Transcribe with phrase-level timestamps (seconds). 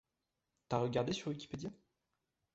[0.67, 1.69] T'as regardé sur wikipedia?